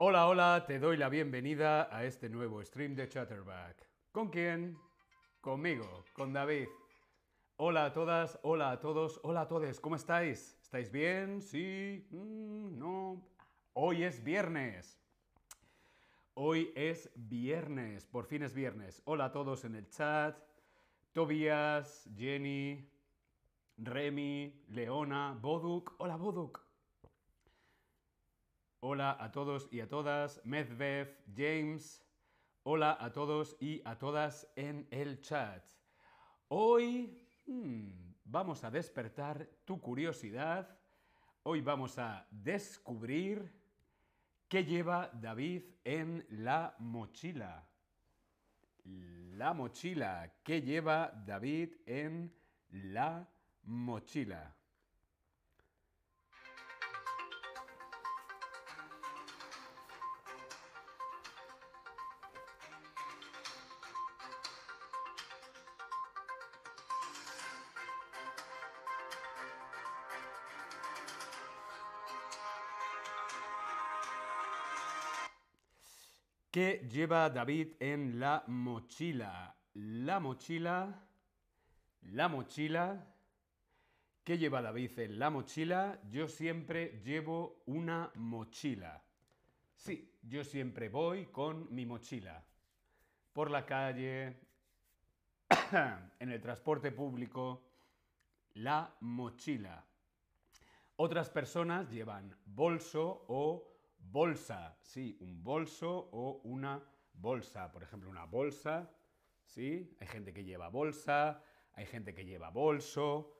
Hola, 0.00 0.28
hola, 0.28 0.64
te 0.64 0.78
doy 0.78 0.96
la 0.96 1.08
bienvenida 1.08 1.88
a 1.90 2.04
este 2.04 2.28
nuevo 2.28 2.62
stream 2.62 2.94
de 2.94 3.08
Chatterback. 3.08 3.84
¿Con 4.12 4.28
quién? 4.28 4.78
Conmigo, 5.40 6.04
con 6.12 6.32
David. 6.32 6.68
Hola 7.56 7.86
a 7.86 7.92
todas, 7.92 8.38
hola 8.44 8.70
a 8.70 8.78
todos, 8.78 9.18
hola 9.24 9.40
a 9.40 9.48
todos, 9.48 9.80
¿cómo 9.80 9.96
estáis? 9.96 10.56
¿Estáis 10.62 10.92
bien? 10.92 11.42
¿Sí? 11.42 12.06
Mm, 12.10 12.78
¿No? 12.78 13.20
Hoy 13.72 14.04
es 14.04 14.22
viernes. 14.22 15.00
Hoy 16.34 16.72
es 16.76 17.10
viernes, 17.16 18.06
por 18.06 18.24
fin 18.26 18.44
es 18.44 18.54
viernes. 18.54 19.02
Hola 19.04 19.24
a 19.24 19.32
todos 19.32 19.64
en 19.64 19.74
el 19.74 19.90
chat. 19.90 20.38
Tobias, 21.10 22.08
Jenny, 22.16 22.88
Remy, 23.78 24.62
Leona, 24.68 25.36
Boduk. 25.42 25.96
Hola 25.98 26.14
Boduk. 26.14 26.67
Hola 28.80 29.16
a 29.18 29.32
todos 29.32 29.68
y 29.72 29.80
a 29.80 29.88
todas. 29.88 30.40
Medvev, 30.44 31.12
James. 31.36 32.00
Hola 32.62 32.96
a 33.00 33.12
todos 33.12 33.56
y 33.58 33.82
a 33.84 33.98
todas 33.98 34.46
en 34.54 34.86
el 34.92 35.20
chat. 35.20 35.68
Hoy 36.46 37.26
hmm, 37.46 37.88
vamos 38.24 38.62
a 38.62 38.70
despertar 38.70 39.50
tu 39.64 39.80
curiosidad. 39.80 40.78
Hoy 41.42 41.60
vamos 41.60 41.98
a 41.98 42.24
descubrir 42.30 43.52
qué 44.46 44.64
lleva 44.64 45.10
David 45.12 45.64
en 45.82 46.24
la 46.30 46.76
mochila. 46.78 47.68
La 48.84 49.54
mochila. 49.54 50.34
¿Qué 50.44 50.62
lleva 50.62 51.10
David 51.26 51.74
en 51.84 52.32
la 52.70 53.28
mochila? 53.64 54.54
¿Qué 76.58 76.88
lleva 76.90 77.30
David 77.30 77.74
en 77.78 78.18
la 78.18 78.42
mochila? 78.48 79.54
La 79.74 80.18
mochila. 80.18 81.06
La 82.00 82.26
mochila. 82.26 83.14
¿Qué 84.24 84.38
lleva 84.38 84.60
David 84.60 84.98
en 84.98 85.20
la 85.20 85.30
mochila? 85.30 86.00
Yo 86.10 86.26
siempre 86.26 87.00
llevo 87.04 87.62
una 87.66 88.10
mochila. 88.16 89.00
Sí, 89.72 90.18
yo 90.20 90.42
siempre 90.42 90.88
voy 90.88 91.26
con 91.26 91.72
mi 91.72 91.86
mochila. 91.86 92.44
Por 93.32 93.52
la 93.52 93.64
calle, 93.64 94.40
en 96.18 96.32
el 96.32 96.40
transporte 96.40 96.90
público, 96.90 97.70
la 98.54 98.96
mochila. 98.98 99.86
Otras 100.96 101.30
personas 101.30 101.88
llevan 101.88 102.36
bolso 102.44 103.26
o 103.28 103.67
bolsa, 104.10 104.78
sí, 104.82 105.16
un 105.20 105.42
bolso 105.42 106.08
o 106.12 106.40
una 106.44 106.82
bolsa. 107.12 107.70
Por 107.70 107.82
ejemplo, 107.82 108.10
una 108.10 108.24
bolsa, 108.24 108.90
sí, 109.44 109.96
hay 110.00 110.06
gente 110.06 110.32
que 110.32 110.44
lleva 110.44 110.68
bolsa, 110.68 111.42
hay 111.72 111.86
gente 111.86 112.14
que 112.14 112.24
lleva 112.24 112.50
bolso. 112.50 113.34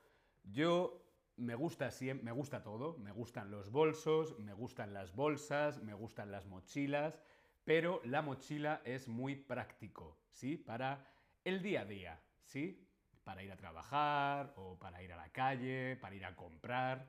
Yo 0.44 1.04
me 1.36 1.54
gusta, 1.54 1.90
me 2.22 2.32
gusta 2.32 2.62
todo, 2.62 2.98
me 2.98 3.12
gustan 3.12 3.50
los 3.50 3.70
bolsos, 3.70 4.38
me 4.38 4.52
gustan 4.52 4.92
las 4.92 5.14
bolsas, 5.14 5.82
me 5.82 5.94
gustan 5.94 6.30
las 6.30 6.46
mochilas, 6.46 7.22
pero 7.64 8.00
la 8.04 8.22
mochila 8.22 8.82
es 8.84 9.08
muy 9.08 9.36
práctico, 9.36 10.18
¿sí? 10.30 10.56
Para 10.56 11.06
el 11.44 11.62
día 11.62 11.82
a 11.82 11.84
día, 11.84 12.20
¿sí? 12.42 12.84
Para 13.24 13.42
ir 13.42 13.52
a 13.52 13.56
trabajar 13.56 14.54
o 14.56 14.78
para 14.78 15.02
ir 15.02 15.12
a 15.12 15.16
la 15.16 15.30
calle, 15.30 15.96
para 15.96 16.14
ir 16.14 16.24
a 16.24 16.34
comprar. 16.34 17.06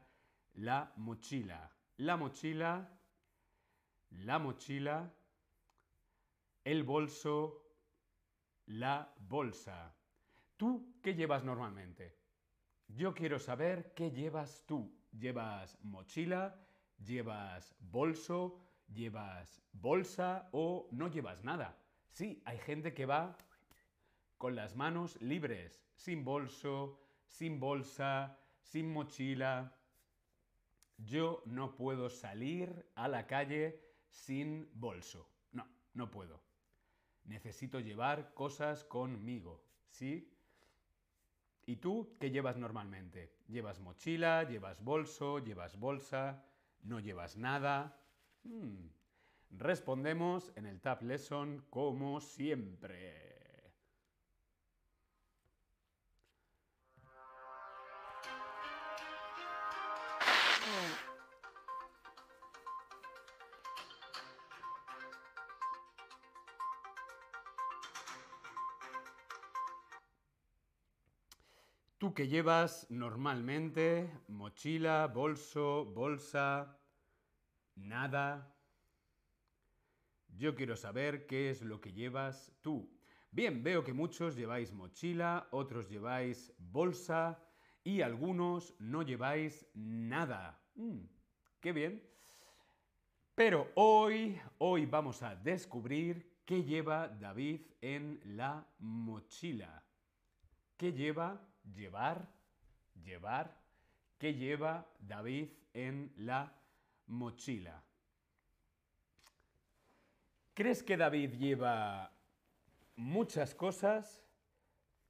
La 0.53 0.91
mochila. 0.97 1.71
La 1.97 2.17
mochila 2.17 2.98
la 4.11 4.39
mochila, 4.39 5.13
el 6.63 6.83
bolso, 6.83 7.63
la 8.65 9.13
bolsa. 9.19 9.95
¿Tú 10.57 10.99
qué 11.01 11.15
llevas 11.15 11.43
normalmente? 11.43 12.17
Yo 12.87 13.13
quiero 13.13 13.39
saber 13.39 13.93
qué 13.93 14.11
llevas 14.11 14.63
tú. 14.65 14.93
¿Llevas 15.11 15.77
mochila? 15.83 16.59
¿Llevas 16.97 17.75
bolso? 17.79 18.59
¿Llevas 18.87 19.61
bolsa 19.71 20.49
o 20.51 20.87
no 20.91 21.07
llevas 21.07 21.43
nada? 21.43 21.77
Sí, 22.09 22.41
hay 22.45 22.57
gente 22.57 22.93
que 22.93 23.05
va 23.05 23.37
con 24.37 24.55
las 24.55 24.75
manos 24.75 25.21
libres, 25.21 25.83
sin 25.95 26.23
bolso, 26.23 26.99
sin 27.27 27.59
bolsa, 27.59 28.39
sin 28.61 28.91
mochila. 28.91 29.75
Yo 30.97 31.43
no 31.45 31.75
puedo 31.75 32.09
salir 32.09 32.85
a 32.95 33.07
la 33.07 33.27
calle 33.27 33.88
sin 34.09 34.69
bolso. 34.73 35.29
No, 35.51 35.67
no 35.93 36.09
puedo. 36.11 36.41
Necesito 37.25 37.79
llevar 37.79 38.33
cosas 38.33 38.83
conmigo, 38.83 39.63
¿sí? 39.89 40.33
¿Y 41.65 41.75
tú 41.75 42.17
qué 42.19 42.31
llevas 42.31 42.57
normalmente? 42.57 43.35
¿Llevas 43.47 43.79
mochila? 43.79 44.43
¿Llevas 44.43 44.83
bolso? 44.83 45.37
¿Llevas 45.39 45.79
bolsa? 45.79 46.43
¿No 46.81 46.99
llevas 46.99 47.37
nada? 47.37 48.01
Hmm. 48.43 48.87
Respondemos 49.51 50.51
en 50.55 50.65
el 50.65 50.81
Tab 50.81 51.03
Lesson 51.03 51.65
como 51.69 52.21
siempre. 52.21 53.28
¿Tú 72.09 72.15
qué 72.15 72.27
llevas 72.27 72.87
normalmente? 72.89 74.09
Mochila, 74.29 75.05
bolso, 75.05 75.85
bolsa, 75.85 76.81
nada. 77.75 78.57
Yo 80.27 80.55
quiero 80.55 80.75
saber 80.75 81.27
qué 81.27 81.51
es 81.51 81.61
lo 81.61 81.79
que 81.79 81.93
llevas 81.93 82.51
tú. 82.61 82.99
Bien, 83.29 83.61
veo 83.61 83.83
que 83.83 83.93
muchos 83.93 84.35
lleváis 84.35 84.73
mochila, 84.73 85.49
otros 85.51 85.87
lleváis 85.87 86.51
bolsa 86.57 87.47
y 87.83 88.01
algunos 88.01 88.73
no 88.79 89.03
lleváis 89.03 89.67
nada. 89.75 90.59
Mm, 90.73 91.01
¡Qué 91.59 91.71
bien! 91.73 92.09
Pero 93.35 93.71
hoy, 93.75 94.41
hoy 94.57 94.87
vamos 94.87 95.21
a 95.21 95.35
descubrir 95.35 96.41
qué 96.43 96.63
lleva 96.63 97.07
David 97.07 97.67
en 97.81 98.19
la 98.35 98.67
mochila. 98.79 99.85
¿Qué 100.75 100.91
lleva 100.91 101.48
llevar, 101.75 102.27
llevar, 103.03 103.55
¿qué 104.17 104.33
lleva 104.33 104.85
David 104.99 105.49
en 105.73 106.13
la 106.17 106.53
mochila? 107.07 107.83
¿Crees 110.53 110.83
que 110.83 110.97
David 110.97 111.35
lleva 111.35 112.11
muchas 112.95 113.55
cosas, 113.55 114.21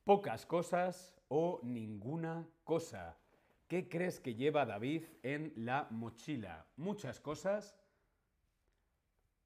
pocas 0.03 0.45
cosas 0.45 1.15
o 1.27 1.59
ninguna 1.63 2.47
cosa? 2.63 3.17
¿Qué 3.67 3.89
crees 3.89 4.19
que 4.19 4.35
lleva 4.35 4.65
David 4.65 5.06
en 5.23 5.53
la 5.56 5.88
mochila? 5.89 6.67
¿Muchas 6.75 7.19
cosas, 7.19 7.75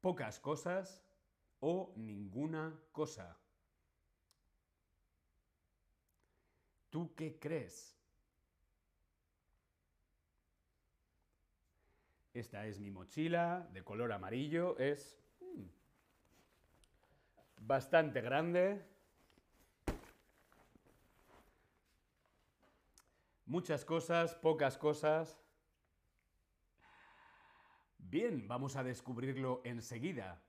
pocas 0.02 0.40
cosas 0.40 1.04
o 1.60 1.94
ninguna 1.96 2.78
cosa? 2.92 3.38
¿Tú 6.94 7.16
qué 7.16 7.40
crees? 7.40 7.98
Esta 12.36 12.68
es 12.68 12.80
mi 12.80 12.92
mochila 12.92 13.68
de 13.74 13.84
color 13.84 14.12
amarillo. 14.12 14.78
Es 14.78 15.20
mm, 15.40 15.66
bastante 17.62 18.22
grande. 18.22 18.86
Muchas 23.48 23.84
cosas, 23.86 24.36
pocas 24.36 24.78
cosas. 24.78 25.42
Bien, 27.98 28.48
vamos 28.48 28.76
a 28.76 28.84
descubrirlo 28.84 29.64
enseguida. 29.66 30.44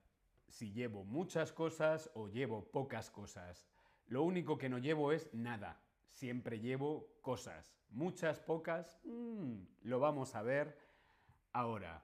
Si 0.50 0.73
llevo 0.73 1.05
muchas 1.05 1.55
cosas 1.55 2.11
o 2.12 2.29
llevo 2.29 2.70
pocas 2.70 3.11
cosas. 3.11 3.67
Lo 4.08 4.23
único 4.23 4.58
que 4.58 4.69
no 4.69 4.76
llevo 4.76 5.11
es 5.11 5.32
nada 5.32 5.81
siempre 6.14 6.61
llevo 6.61 7.08
cosas. 7.20 7.76
Muchas, 7.90 8.40
pocas, 8.40 8.99
mm, 9.05 9.55
lo 9.82 10.00
vamos 10.00 10.34
a 10.34 10.43
ver 10.43 10.78
ahora. 11.52 12.02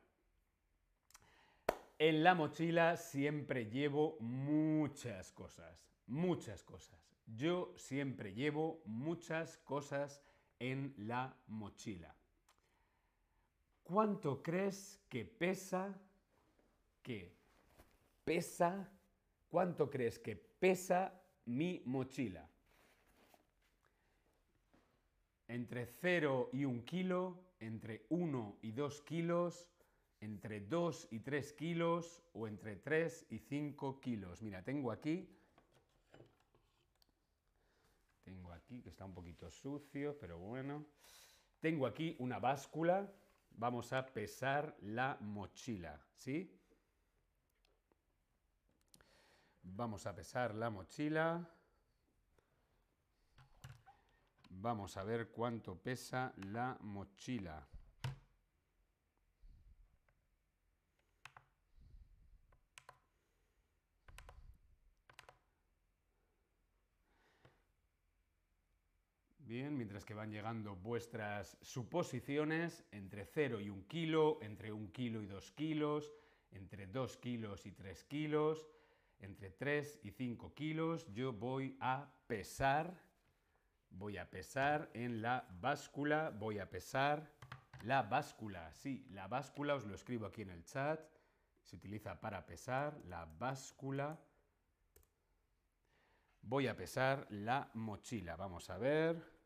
En 1.98 2.22
la 2.24 2.34
mochila 2.34 2.96
siempre 2.96 3.66
llevo 3.66 4.16
muchas 4.20 5.32
cosas, 5.32 5.86
muchas 6.06 6.62
cosas. 6.62 6.98
Yo 7.26 7.72
siempre 7.76 8.34
llevo 8.34 8.82
muchas 8.84 9.58
cosas 9.58 10.22
en 10.58 10.94
la 10.96 11.36
mochila. 11.46 12.14
¿Cuánto 13.84 14.42
crees 14.42 15.00
que 15.08 15.24
pesa? 15.24 15.94
¿Qué? 17.02 17.36
¿Pesa? 18.24 18.90
¿Cuánto 19.48 19.90
crees 19.90 20.18
que 20.18 20.36
pesa 20.36 21.20
mi 21.44 21.82
mochila? 21.84 22.48
Entre 25.50 25.85
0 25.85 26.50
y 26.52 26.64
1 26.64 26.85
kilo, 26.85 27.37
entre 27.58 28.06
1 28.11 28.58
y 28.62 28.70
2 28.70 29.00
kilos, 29.00 29.69
entre 30.20 30.61
2 30.61 31.08
y 31.11 31.19
3 31.19 31.52
kilos 31.55 32.23
o 32.35 32.47
entre 32.47 32.76
3 32.76 33.26
y 33.31 33.38
5 33.41 34.00
kilos. 34.00 34.43
Mira, 34.43 34.62
tengo 34.62 34.93
aquí, 34.93 35.29
tengo 38.23 38.52
aquí, 38.52 38.81
que 38.81 38.91
está 38.91 39.05
un 39.05 39.12
poquito 39.12 39.50
sucio, 39.50 40.17
pero 40.20 40.38
bueno. 40.38 40.87
Tengo 41.58 41.88
aquí 41.88 42.14
una 42.20 42.38
báscula, 42.38 43.12
vamos 43.50 43.93
a 43.93 44.06
pesar 44.06 44.76
la 44.82 45.19
mochila, 45.20 46.00
¿sí? 46.14 46.56
Vamos 49.64 50.06
a 50.06 50.14
pesar 50.14 50.55
la 50.55 50.70
mochila. 50.70 51.44
Vamos 54.62 54.98
a 54.98 55.04
ver 55.04 55.28
cuánto 55.30 55.74
pesa 55.74 56.34
la 56.36 56.76
mochila. 56.82 57.66
Bien, 69.38 69.74
mientras 69.78 70.04
que 70.04 70.12
van 70.12 70.30
llegando 70.30 70.76
vuestras 70.76 71.56
suposiciones 71.62 72.84
entre 72.92 73.24
0 73.24 73.60
y 73.62 73.70
1 73.70 73.86
kilo, 73.88 74.40
entre 74.42 74.72
1 74.72 74.92
kilo 74.92 75.22
y 75.22 75.26
2 75.26 75.52
kilos, 75.52 76.12
entre 76.50 76.86
2 76.86 77.16
kilos 77.16 77.64
y 77.64 77.72
3 77.72 78.04
kilos, 78.04 78.68
entre 79.20 79.50
3 79.52 80.00
y 80.02 80.10
5 80.10 80.52
kilos, 80.52 81.06
yo 81.14 81.32
voy 81.32 81.78
a 81.80 82.12
pesar, 82.26 83.09
voy 83.90 84.19
a 84.19 84.31
pesar 84.31 84.90
en 84.94 85.22
la 85.22 85.46
báscula, 85.60 86.31
voy 86.31 86.58
a 86.58 86.70
pesar 86.70 87.31
la 87.82 88.02
báscula, 88.02 88.72
sí, 88.75 89.06
la 89.10 89.26
báscula 89.26 89.75
os 89.75 89.87
lo 89.87 89.94
escribo 89.94 90.26
aquí 90.26 90.42
en 90.42 90.50
el 90.50 90.64
chat, 90.64 91.00
se 91.62 91.76
utiliza 91.76 92.20
para 92.20 92.44
pesar 92.44 92.98
la 93.06 93.25
báscula. 93.25 94.19
Voy 96.42 96.66
a 96.66 96.76
pesar 96.76 97.26
la 97.31 97.70
mochila, 97.75 98.37
vamos 98.37 98.70
a 98.70 98.78
ver. 98.78 99.39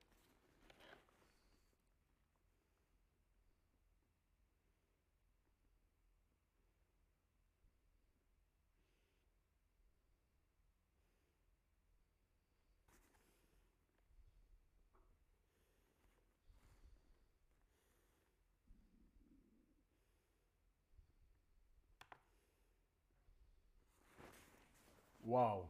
Wow. 25.35 25.69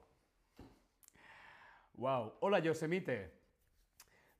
Wow. 1.96 2.34
Hola, 2.40 2.58
Yosemite. 2.58 3.32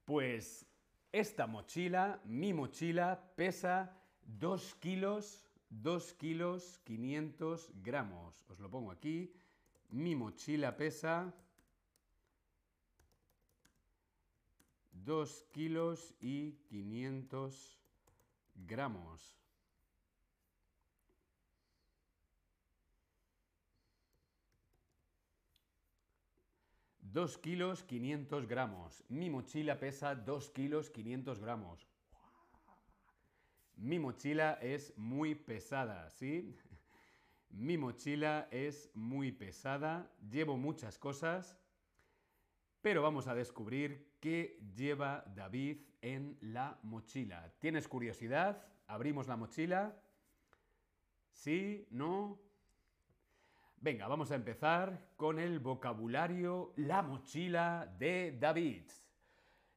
Pues 0.05 0.67
esta 1.11 1.47
mochila, 1.47 2.21
mi 2.26 2.53
mochila, 2.53 3.32
pesa 3.35 3.91
2 4.26 4.75
kilos, 4.75 5.49
2 5.71 6.12
kilos 6.12 6.79
500 6.85 7.71
gramos. 7.82 8.44
Os 8.50 8.61
lo 8.61 8.69
pongo 8.71 8.91
aquí. 8.91 9.32
Mi 9.88 10.15
mochila 10.15 10.76
pesa 10.76 11.32
2 14.93 15.47
kilos 15.53 16.12
y 16.21 16.53
500 16.69 17.79
gramos. 18.56 19.38
2 27.14 27.38
kilos 27.38 27.84
500 27.84 28.49
gramos. 28.49 29.05
Mi 29.08 29.31
mochila 29.31 29.78
pesa 29.78 30.16
2 30.16 30.50
kilos 30.50 30.90
500 30.90 31.38
gramos. 31.38 31.87
Mi 33.76 34.00
mochila 34.00 34.55
es 34.61 34.93
muy 34.99 35.37
pesada, 35.37 36.11
¿sí? 36.11 36.56
Mi 37.50 37.78
mochila 37.78 38.49
es 38.50 38.90
muy 38.94 39.31
pesada, 39.31 40.11
llevo 40.28 40.56
muchas 40.56 40.99
cosas, 40.99 41.56
pero 42.82 43.00
vamos 43.00 43.28
a 43.28 43.34
descubrir 43.37 44.16
qué 44.19 44.58
lleva 44.75 45.22
David 45.37 45.82
en 46.02 46.37
la 46.40 46.81
mochila. 46.82 47.54
¿Tienes 47.61 47.87
curiosidad? 47.87 48.66
¿Abrimos 48.88 49.28
la 49.28 49.37
mochila? 49.37 49.97
¿Sí? 51.30 51.87
¿No? 51.90 52.43
Venga, 53.85 54.09
vamos 54.09 54.31
a 54.31 54.37
empezar 54.37 55.11
con 55.14 55.38
el 55.38 55.59
vocabulario 55.59 56.73
La 56.76 57.03
mochila 57.03 57.87
de 57.99 58.35
David. 58.41 58.91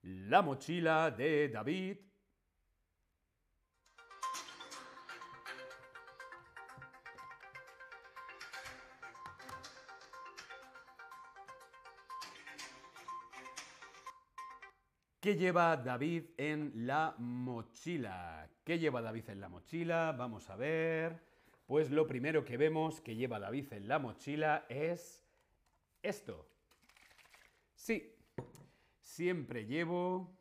La 0.01 0.41
mochila 0.41 1.11
de 1.11 1.49
David. 1.49 1.97
¿Qué 15.19 15.35
lleva 15.35 15.75
David 15.75 16.27
en 16.37 16.71
la 16.87 17.13
mochila? 17.17 18.49
¿Qué 18.63 18.79
lleva 18.79 19.01
David 19.01 19.31
en 19.31 19.41
la 19.41 19.49
mochila? 19.49 20.15
Vamos 20.17 20.49
a 20.49 20.55
ver. 20.55 21.36
Pues 21.67 21.91
lo 21.91 22.07
primero 22.07 22.45
que 22.45 22.55
vemos 22.55 23.01
que 23.01 23.17
lleva 23.17 23.39
David 23.39 23.73
en 23.73 23.89
la 23.89 23.99
mochila 23.99 24.65
es 24.69 25.21
esto. 26.01 26.47
Sí, 27.75 28.15
siempre 29.01 29.65
llevo 29.65 30.33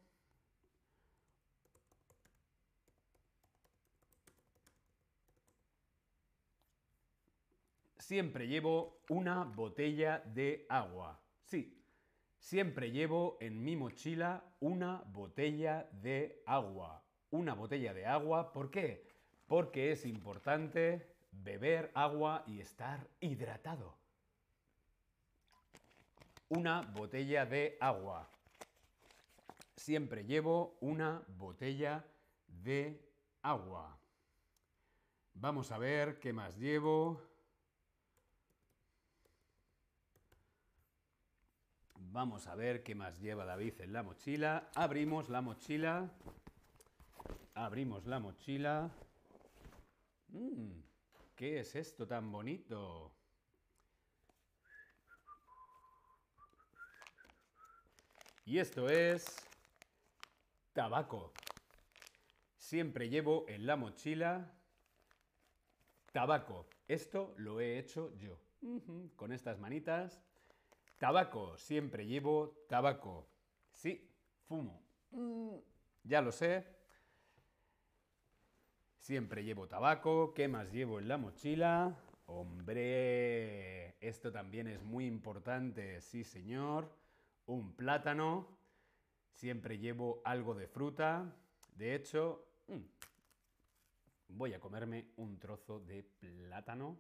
siempre 7.99 8.47
llevo 8.47 9.01
una 9.09 9.43
botella 9.43 10.21
de 10.21 10.65
agua. 10.69 11.21
Sí, 11.43 11.83
siempre 12.39 12.93
llevo 12.93 13.37
en 13.41 13.65
mi 13.65 13.75
mochila 13.75 14.45
una 14.61 15.03
botella 15.09 15.91
de 15.91 16.41
agua. 16.47 17.03
Una 17.31 17.55
botella 17.55 17.93
de 17.93 18.07
agua, 18.07 18.53
¿por 18.53 18.71
qué? 18.71 19.09
Porque 19.49 19.91
es 19.91 20.07
importante 20.07 21.16
beber 21.43 21.91
agua 21.95 22.45
y 22.47 22.61
estar 22.61 23.07
hidratado. 23.21 23.97
Una 26.49 26.81
botella 26.81 27.45
de 27.47 27.77
agua. 27.81 28.29
Siempre 29.77 30.25
llevo 30.25 30.77
una 30.81 31.23
botella 31.37 32.05
de 32.47 33.01
agua. 33.43 33.99
Vamos 35.35 35.71
a 35.71 35.79
ver 35.79 36.19
qué 36.19 36.33
más 36.33 36.57
llevo. 36.57 37.21
Vamos 41.99 42.47
a 42.47 42.55
ver 42.55 42.83
qué 42.83 42.95
más 42.95 43.21
lleva 43.21 43.45
David 43.45 43.81
en 43.81 43.93
la 43.93 44.03
mochila. 44.03 44.71
Abrimos 44.75 45.29
la 45.29 45.43
mochila. 45.43 46.11
Abrimos 47.55 48.07
la 48.07 48.19
mochila. 48.19 48.91
Mm. 50.29 50.96
¿Qué 51.37 51.61
es 51.61 51.77
esto 51.77 52.07
tan 52.07 52.33
bonito? 52.33 53.13
Y 58.47 58.59
esto 58.59 58.89
es 58.89 59.27
tabaco. 60.73 61.35
Siempre 62.57 63.11
llevo 63.11 63.45
en 63.49 63.67
la 63.67 63.77
mochila 63.77 64.51
tabaco. 66.11 66.67
Esto 66.89 67.35
lo 67.37 67.61
he 67.61 67.79
hecho 67.79 68.17
yo. 68.17 68.41
Con 69.15 69.31
estas 69.31 69.59
manitas. 69.59 70.23
Tabaco. 70.97 71.59
Siempre 71.59 72.07
llevo 72.07 72.65
tabaco. 72.67 73.29
Sí, 73.75 74.11
fumo. 74.49 74.83
Mm, 75.11 75.57
ya 76.05 76.23
lo 76.23 76.33
sé. 76.33 76.76
Siempre 79.07 79.45
llevo 79.45 79.69
tabaco. 79.69 80.35
¿Qué 80.35 80.49
más 80.49 80.73
llevo 80.73 80.99
en 80.99 81.07
la 81.07 81.17
mochila? 81.17 81.97
Hombre, 82.27 83.95
esto 84.05 84.33
también 84.33 84.67
es 84.67 84.83
muy 84.83 85.07
importante, 85.07 86.01
sí 86.01 86.25
señor. 86.25 86.91
Un 87.47 87.77
plátano. 87.77 88.49
Siempre 89.31 89.79
llevo 89.79 90.23
algo 90.25 90.57
de 90.57 90.67
fruta. 90.67 91.33
De 91.77 91.95
hecho, 91.95 92.49
mm, 92.67 92.83
voy 94.31 94.55
a 94.55 94.59
comerme 94.59 95.13
un 95.19 95.39
trozo 95.39 95.79
de 95.79 96.03
plátano. 96.03 96.99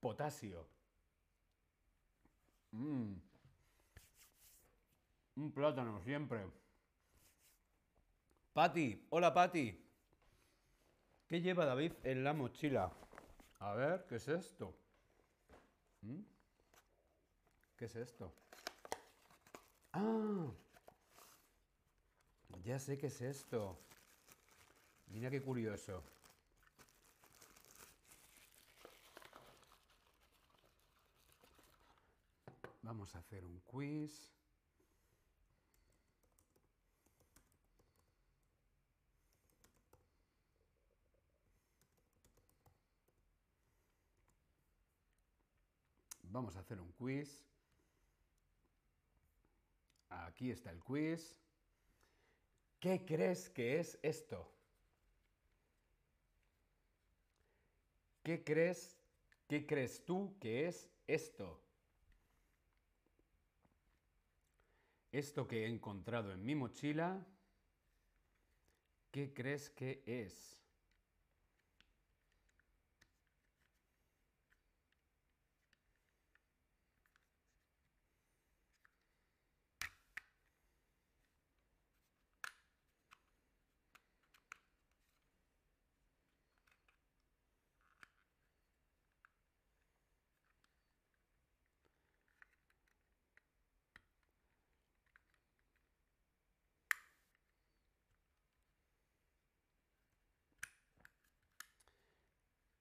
Potasio. 0.00 0.66
Mm. 2.70 3.16
Un 5.36 5.52
plátano 5.52 6.00
siempre. 6.00 6.46
Patti, 8.54 9.06
hola 9.10 9.34
Patti. 9.34 9.83
¿Qué 11.28 11.40
lleva 11.40 11.64
David 11.64 11.92
en 12.04 12.22
la 12.22 12.34
mochila? 12.34 12.92
A 13.60 13.72
ver, 13.72 14.04
¿qué 14.06 14.16
es 14.16 14.28
esto? 14.28 14.74
¿Mm? 16.02 16.20
¿Qué 17.78 17.86
es 17.86 17.96
esto? 17.96 18.32
Ah, 19.92 20.50
ya 22.62 22.78
sé 22.78 22.98
qué 22.98 23.06
es 23.06 23.20
esto. 23.22 23.78
Mira 25.06 25.30
qué 25.30 25.40
curioso. 25.40 26.02
Vamos 32.82 33.14
a 33.14 33.18
hacer 33.18 33.44
un 33.44 33.60
quiz. 33.60 34.33
Vamos 46.34 46.56
a 46.56 46.58
hacer 46.58 46.80
un 46.80 46.90
quiz. 46.94 47.46
Aquí 50.08 50.50
está 50.50 50.72
el 50.72 50.82
quiz. 50.82 51.40
¿Qué 52.80 53.04
crees 53.06 53.48
que 53.50 53.78
es 53.78 53.96
esto? 54.02 54.52
¿Qué 58.24 58.42
crees, 58.42 58.96
qué 59.46 59.64
crees 59.64 60.04
tú 60.04 60.36
que 60.40 60.66
es 60.66 60.90
esto? 61.06 61.62
Esto 65.12 65.46
que 65.46 65.66
he 65.66 65.68
encontrado 65.68 66.32
en 66.32 66.44
mi 66.44 66.56
mochila, 66.56 67.24
¿qué 69.12 69.32
crees 69.32 69.70
que 69.70 70.02
es? 70.04 70.63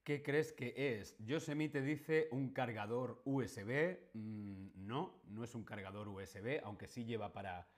¿Qué 0.04 0.22
crees 0.22 0.52
que 0.52 0.74
es? 0.76 1.16
Yosemite 1.20 1.82
dice 1.82 2.28
un 2.32 2.50
cargador 2.50 3.22
USB. 3.24 4.00
Mm, 4.14 4.86
no, 4.86 5.22
no 5.30 5.44
es 5.46 5.56
un 5.56 5.64
cargador 5.64 6.10
USB, 6.10 6.60
aunque 6.64 6.90
sí 6.90 7.06
lleva 7.06 7.32
para, 7.32 7.70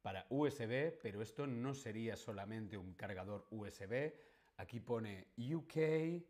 para 0.00 0.26
USB, 0.30 0.98
pero 1.02 1.20
esto 1.20 1.46
no 1.46 1.74
sería 1.74 2.16
solamente 2.16 2.78
un 2.78 2.94
cargador 2.94 3.46
USB. 3.50 4.14
Aquí 4.56 4.80
pone 4.80 5.28
UK, 5.36 6.24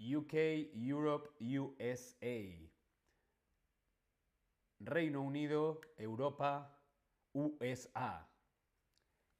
UK, 0.00 0.34
Europe, 0.74 1.30
USA. 1.38 2.72
Reino 4.80 5.22
Unido, 5.22 5.80
Europa, 5.96 6.76
USA. 7.34 8.28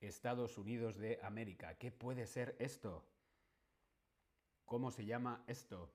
Estados 0.01 0.57
Unidos 0.57 0.99
de 0.99 1.19
América. 1.23 1.77
¿Qué 1.79 1.91
puede 1.91 2.29
ser 2.29 2.55
esto? 2.61 3.12
¿Cómo 4.65 4.91
se 4.91 5.05
llama 5.05 5.45
esto? 5.47 5.93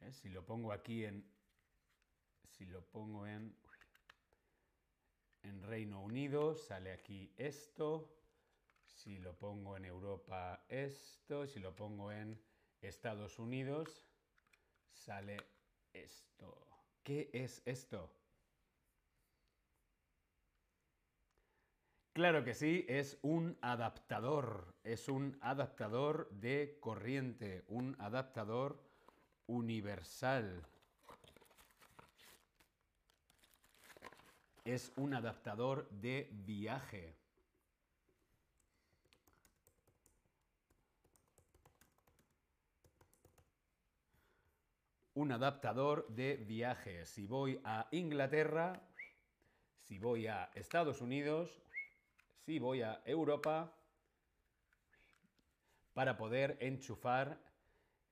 ¿Eh? 0.00 0.12
Si 0.12 0.28
lo 0.28 0.44
pongo 0.44 0.72
aquí 0.72 1.04
en... 1.04 1.24
Si 2.46 2.66
lo 2.66 2.84
pongo 2.84 3.26
en... 3.26 3.56
En 5.42 5.62
Reino 5.62 6.00
Unido 6.00 6.54
sale 6.54 6.92
aquí 6.92 7.32
esto. 7.36 8.08
Si 8.84 9.18
lo 9.18 9.36
pongo 9.36 9.76
en 9.76 9.84
Europa 9.84 10.64
esto. 10.68 11.46
Si 11.46 11.58
lo 11.58 11.74
pongo 11.74 12.12
en 12.12 12.40
Estados 12.80 13.38
Unidos 13.38 14.04
sale 14.92 15.36
esto. 15.92 16.66
¿Qué 17.02 17.30
es 17.32 17.62
esto? 17.64 18.21
Claro 22.12 22.44
que 22.44 22.52
sí, 22.52 22.84
es 22.90 23.18
un 23.22 23.56
adaptador, 23.62 24.74
es 24.84 25.08
un 25.08 25.38
adaptador 25.40 26.28
de 26.28 26.76
corriente, 26.78 27.64
un 27.68 27.96
adaptador 27.98 28.78
universal. 29.46 30.62
Es 34.62 34.92
un 34.96 35.14
adaptador 35.14 35.88
de 35.88 36.28
viaje. 36.30 37.16
Un 45.14 45.32
adaptador 45.32 46.06
de 46.08 46.36
viaje. 46.36 47.06
Si 47.06 47.26
voy 47.26 47.58
a 47.64 47.88
Inglaterra, 47.90 48.82
si 49.80 49.98
voy 49.98 50.26
a 50.26 50.50
Estados 50.54 51.00
Unidos, 51.00 51.62
si 52.44 52.58
voy 52.58 52.82
a 52.82 53.00
Europa 53.04 53.72
para 55.94 56.16
poder 56.16 56.56
enchufar 56.60 57.38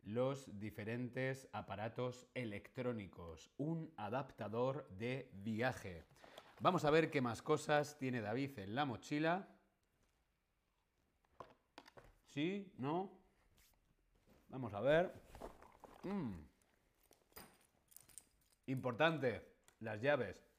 los 0.03 0.59
diferentes 0.59 1.49
aparatos 1.53 2.27
electrónicos, 2.35 3.51
un 3.59 3.93
adaptador 3.97 4.89
de 4.91 5.31
viaje. 5.35 6.05
Vamos 6.61 6.85
a 6.85 6.91
ver 6.91 7.11
qué 7.11 7.21
más 7.21 7.43
cosas 7.43 7.99
tiene 7.99 8.21
David 8.21 8.59
en 8.59 8.75
la 8.75 8.85
mochila. 8.85 9.49
¿Sí? 12.27 12.73
¿No? 12.77 13.11
Vamos 14.49 14.73
a 14.75 14.81
ver. 14.81 15.13
Mm. 16.05 16.35
Importante, 18.67 19.43
las 19.81 20.01
llaves. 20.01 20.50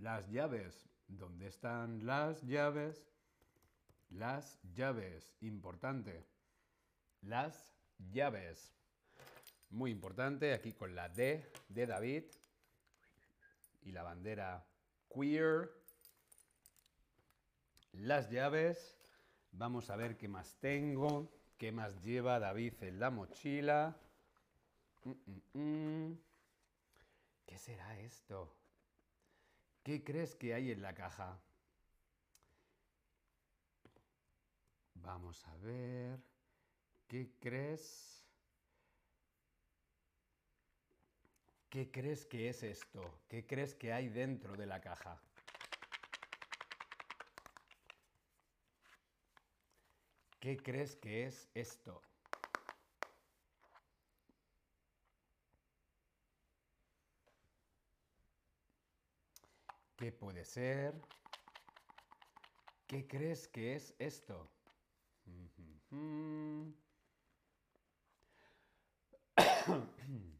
Las 0.00 0.30
llaves. 0.30 0.88
¿Dónde 1.08 1.48
están 1.48 2.06
las 2.06 2.40
llaves? 2.42 3.06
Las 4.08 4.58
llaves. 4.72 5.34
Importante. 5.42 6.24
Las 7.20 7.74
llaves. 8.10 8.72
Muy 9.68 9.90
importante. 9.90 10.54
Aquí 10.54 10.72
con 10.72 10.94
la 10.94 11.10
D 11.10 11.52
de 11.68 11.86
David. 11.86 12.24
Y 13.82 13.92
la 13.92 14.02
bandera 14.02 14.64
queer. 15.14 15.70
Las 17.92 18.30
llaves. 18.30 18.96
Vamos 19.52 19.90
a 19.90 19.96
ver 19.96 20.16
qué 20.16 20.28
más 20.28 20.56
tengo. 20.60 21.30
¿Qué 21.58 21.72
más 21.72 22.00
lleva 22.02 22.38
David 22.38 22.72
en 22.84 23.00
la 23.00 23.10
mochila? 23.10 23.94
Mm, 25.04 25.10
mm, 25.10 25.58
mm. 25.58 26.18
¿Qué 27.44 27.58
será 27.58 27.98
esto? 28.00 28.59
¿Qué 29.82 30.04
crees 30.04 30.34
que 30.34 30.52
hay 30.54 30.70
en 30.70 30.82
la 30.82 30.94
caja? 30.94 31.40
Vamos 34.94 35.46
a 35.46 35.56
ver. 35.56 36.20
¿Qué 37.08 37.30
crees? 37.40 38.24
¿Qué 41.70 41.90
crees 41.90 42.26
que 42.26 42.48
es 42.48 42.62
esto? 42.62 43.20
¿Qué 43.28 43.46
crees 43.46 43.74
que 43.74 43.92
hay 43.92 44.08
dentro 44.08 44.56
de 44.56 44.66
la 44.66 44.80
caja? 44.80 45.20
¿Qué 50.40 50.56
crees 50.56 50.96
que 50.96 51.26
es 51.26 51.48
esto? 51.54 52.02
¿Qué 60.00 60.10
puede 60.12 60.46
ser? 60.46 60.94
¿Qué 62.86 63.06
crees 63.06 63.46
que 63.48 63.74
es 63.74 63.94
esto? 63.98 64.50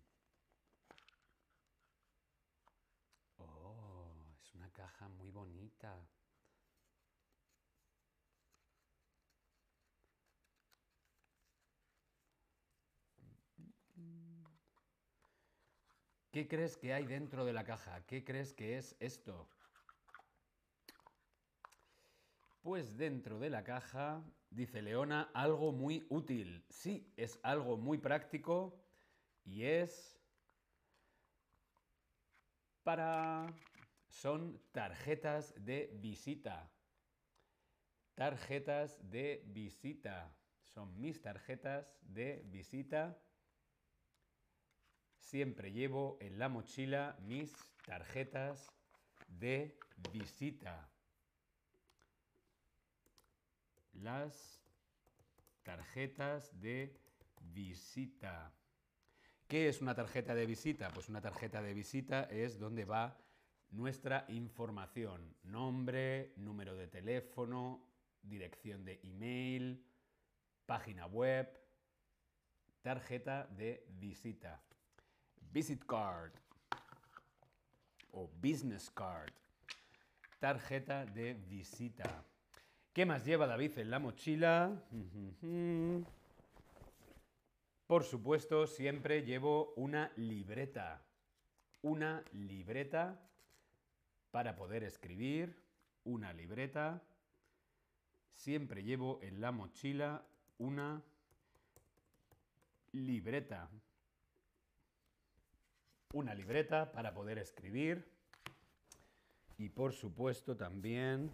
¿Qué 16.30 16.46
crees 16.46 16.76
que 16.76 16.94
hay 16.94 17.06
dentro 17.06 17.44
de 17.44 17.52
la 17.52 17.64
caja? 17.64 18.06
¿Qué 18.06 18.24
crees 18.24 18.54
que 18.54 18.78
es 18.78 18.94
esto? 19.00 19.48
Pues 22.62 22.96
dentro 22.96 23.40
de 23.40 23.50
la 23.50 23.64
caja, 23.64 24.22
dice 24.48 24.80
Leona, 24.80 25.30
algo 25.34 25.72
muy 25.72 26.06
útil. 26.08 26.64
Sí, 26.68 27.12
es 27.16 27.40
algo 27.42 27.76
muy 27.76 27.98
práctico 27.98 28.80
y 29.44 29.64
es 29.64 30.20
para... 32.84 33.46
Son 34.08 34.60
tarjetas 34.72 35.54
de 35.56 35.90
visita. 36.00 36.70
Tarjetas 38.14 38.98
de 39.10 39.42
visita. 39.46 40.32
Son 40.62 41.00
mis 41.00 41.20
tarjetas 41.22 41.96
de 42.02 42.42
visita. 42.46 43.20
Siempre 45.20 45.72
llevo 45.72 46.18
en 46.20 46.38
la 46.38 46.48
mochila 46.48 47.16
mis 47.20 47.54
tarjetas 47.86 48.68
de 49.28 49.78
visita. 50.12 50.90
las 54.02 54.60
tarjetas 55.62 56.58
de 56.60 56.96
visita. 57.40 58.52
¿Qué 59.46 59.68
es 59.68 59.80
una 59.80 59.94
tarjeta 59.94 60.34
de 60.34 60.46
visita? 60.46 60.90
Pues 60.90 61.08
una 61.08 61.20
tarjeta 61.20 61.60
de 61.62 61.74
visita 61.74 62.24
es 62.24 62.58
donde 62.58 62.84
va 62.84 63.18
nuestra 63.70 64.24
información, 64.28 65.34
nombre, 65.42 66.32
número 66.36 66.76
de 66.76 66.86
teléfono, 66.86 67.86
dirección 68.22 68.84
de 68.84 69.00
email, 69.02 69.84
página 70.66 71.06
web, 71.06 71.48
tarjeta 72.82 73.46
de 73.46 73.86
visita. 73.88 74.62
Visit 75.52 75.84
card 75.84 76.32
o 78.12 78.30
business 78.40 78.90
card. 78.90 79.32
Tarjeta 80.38 81.04
de 81.04 81.34
visita. 81.34 82.24
¿Qué 82.92 83.04
más 83.04 83.24
lleva 83.24 83.46
David 83.46 83.78
en 83.78 83.90
la 83.90 83.98
mochila? 83.98 84.82
Por 87.86 88.04
supuesto, 88.04 88.66
siempre 88.66 89.22
llevo 89.22 89.74
una 89.74 90.12
libreta. 90.16 91.02
Una 91.82 92.24
libreta 92.32 93.20
para 94.30 94.54
poder 94.54 94.84
escribir. 94.84 95.60
Una 96.04 96.32
libreta. 96.32 97.02
Siempre 98.30 98.84
llevo 98.84 99.18
en 99.22 99.40
la 99.40 99.50
mochila 99.50 100.24
una 100.58 101.02
libreta. 102.92 103.68
Una 106.12 106.34
libreta 106.34 106.90
para 106.92 107.14
poder 107.14 107.38
escribir. 107.38 108.04
Y 109.58 109.68
por 109.68 109.92
supuesto 109.92 110.56
también 110.56 111.30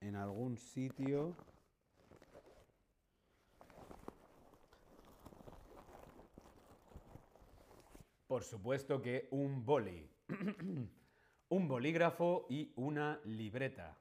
en 0.00 0.16
algún 0.16 0.56
sitio 0.56 1.34
Por 8.32 8.44
supuesto 8.44 9.02
que 9.02 9.28
un 9.30 9.62
boli, 9.62 10.10
un 11.50 11.68
bolígrafo 11.68 12.46
y 12.48 12.72
una 12.76 13.20
libreta 13.26 13.98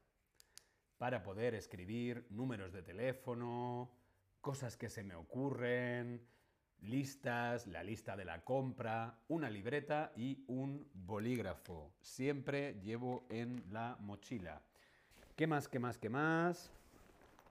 para 0.97 1.21
poder 1.21 1.53
escribir 1.53 2.27
números 2.29 2.71
de 2.71 2.81
teléfono, 2.81 3.91
cosas 4.39 4.77
que 4.77 4.89
se 4.89 5.03
me 5.03 5.15
ocurren, 5.15 6.25
listas, 6.81 7.67
la 7.67 7.83
lista 7.83 8.15
de 8.15 8.25
la 8.25 8.43
compra, 8.43 9.17
una 9.27 9.49
libreta 9.49 10.11
y 10.15 10.43
un 10.47 10.87
bolígrafo. 10.93 11.91
Siempre 12.01 12.79
llevo 12.81 13.25
en 13.29 13.63
la 13.71 13.97
mochila. 13.99 14.61
¿Qué 15.35 15.47
más, 15.47 15.67
qué 15.67 15.79
más, 15.79 15.97
qué 15.97 16.09
más? 16.09 16.71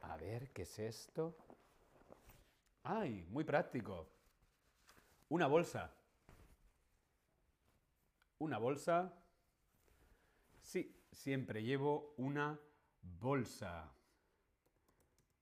A 0.02 0.16
ver, 0.16 0.50
¿qué 0.50 0.62
es 0.62 0.78
esto? 0.78 1.36
¡Ay! 2.82 3.26
Muy 3.30 3.44
práctico. 3.44 4.08
Una 5.28 5.46
bolsa. 5.46 5.92
Una 8.38 8.58
bolsa. 8.58 9.12
Sí, 10.62 10.96
siempre 11.12 11.62
llevo 11.62 12.14
una 12.16 12.58
bolsa. 13.20 13.92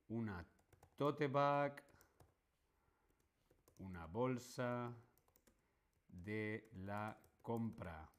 Una 0.08 0.44
tote 0.96 1.28
bag. 1.28 1.87
Una 3.78 4.06
bolsa 4.06 4.94
de 6.08 6.70
la 6.74 7.18
compra. 7.42 8.10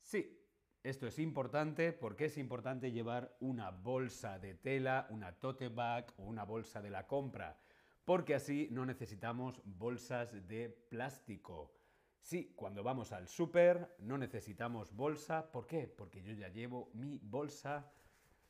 Sí, 0.00 0.38
esto 0.82 1.06
es 1.06 1.18
importante 1.18 1.92
porque 1.92 2.26
es 2.26 2.38
importante 2.38 2.92
llevar 2.92 3.36
una 3.40 3.70
bolsa 3.70 4.38
de 4.38 4.54
tela, 4.54 5.06
una 5.10 5.32
tote 5.32 5.68
bag 5.68 6.14
o 6.16 6.24
una 6.24 6.44
bolsa 6.44 6.80
de 6.80 6.90
la 6.90 7.06
compra, 7.06 7.60
porque 8.04 8.34
así 8.34 8.68
no 8.70 8.86
necesitamos 8.86 9.60
bolsas 9.64 10.46
de 10.46 10.70
plástico. 10.70 11.74
Sí, 12.20 12.52
cuando 12.56 12.82
vamos 12.82 13.12
al 13.12 13.28
súper 13.28 13.96
no 13.98 14.18
necesitamos 14.18 14.94
bolsa. 14.94 15.50
¿Por 15.50 15.66
qué? 15.66 15.88
Porque 15.88 16.22
yo 16.22 16.32
ya 16.32 16.48
llevo 16.48 16.90
mi 16.94 17.18
bolsa 17.22 17.92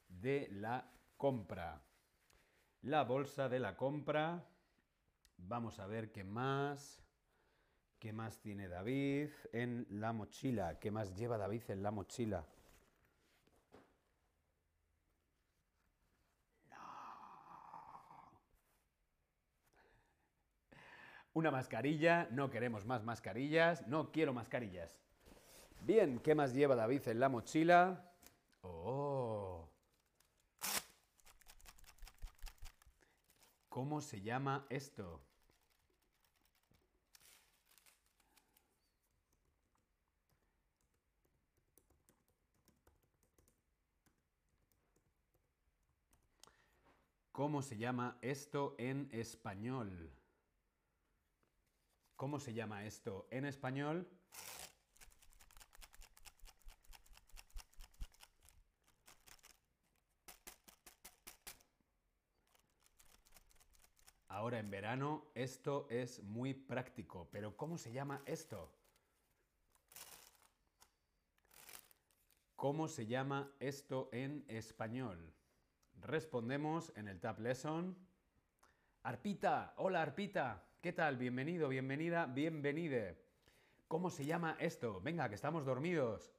de 0.09 0.49
la 0.53 0.91
compra. 1.17 1.83
La 2.83 3.05
bolsa 3.05 3.49
de 3.49 3.59
la 3.59 3.77
compra. 3.77 4.45
Vamos 5.39 5.79
a 5.79 5.87
ver 5.87 6.13
qué 6.13 6.25
más. 6.25 7.03
¿Qué 7.99 8.13
más 8.13 8.39
tiene 8.39 8.69
David 8.69 9.31
en 9.53 9.87
la 9.91 10.13
mochila? 10.13 10.79
¿Qué 10.79 10.91
más 10.91 11.17
lleva 11.17 11.37
David 11.37 11.63
en 11.69 11.83
la 11.83 11.91
mochila? 11.91 12.45
Una 21.35 21.51
mascarilla, 21.51 22.29
no 22.31 22.51
queremos 22.51 22.87
más 22.87 23.05
mascarillas, 23.05 23.87
no 23.89 24.11
quiero 24.13 24.33
mascarillas. 24.33 24.97
Bien, 25.83 26.21
¿qué 26.21 26.35
más 26.35 26.55
lleva 26.55 26.75
David 26.75 27.07
en 27.09 27.21
la 27.21 27.29
mochila? 27.29 28.13
Oh. 28.63 29.08
¿Cómo 33.79 34.01
se 34.01 34.21
llama 34.21 34.67
esto? 34.71 35.21
¿Cómo 47.31 47.63
se 47.63 47.79
llama 47.79 48.19
esto 48.21 48.75
en 48.79 49.09
español? 49.13 50.11
¿Cómo 52.17 52.41
se 52.41 52.55
llama 52.55 52.85
esto 52.85 53.29
en 53.31 53.45
español? 53.45 54.09
Ahora 64.39 64.61
en 64.61 64.71
verano 64.71 65.25
esto 65.35 65.89
es 65.91 66.23
muy 66.23 66.55
práctico, 66.55 67.27
pero 67.33 67.57
¿cómo 67.57 67.77
se 67.77 67.91
llama 67.91 68.23
esto? 68.25 68.73
¿Cómo 72.55 72.87
se 72.87 73.07
llama 73.07 73.51
esto 73.59 74.09
en 74.13 74.45
español? 74.47 75.35
Respondemos 76.03 76.93
en 76.95 77.09
el 77.09 77.19
Tab 77.19 77.41
Lesson. 77.41 77.97
Arpita, 79.03 79.75
hola 79.77 80.03
Arpita, 80.03 80.63
¿qué 80.83 80.93
tal? 80.93 81.17
Bienvenido, 81.17 81.69
bienvenida, 81.69 82.27
bienvenide. 82.27 83.21
¿Cómo 83.89 84.09
se 84.09 84.25
llama 84.25 84.57
esto? 84.61 85.01
Venga, 85.01 85.29
que 85.29 85.35
estamos 85.35 85.65
dormidos. 85.65 86.33